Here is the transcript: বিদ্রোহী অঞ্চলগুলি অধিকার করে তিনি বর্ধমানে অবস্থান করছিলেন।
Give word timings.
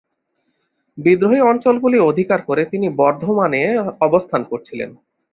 বিদ্রোহী 0.97 1.39
অঞ্চলগুলি 1.41 1.97
অধিকার 2.01 2.39
করে 2.41 2.63
তিনি 2.65 2.87
বর্ধমানে 2.95 3.61
অবস্থান 4.01 4.41
করছিলেন। 4.43 4.89